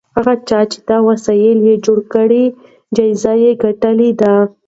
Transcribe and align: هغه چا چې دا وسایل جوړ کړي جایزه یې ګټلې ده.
هغه 0.15 0.33
چا 0.49 0.59
چې 0.71 0.77
دا 0.89 0.97
وسایل 1.09 1.59
جوړ 1.85 1.99
کړي 2.13 2.43
جایزه 2.95 3.33
یې 3.43 3.51
ګټلې 3.63 4.09
ده. 4.21 4.35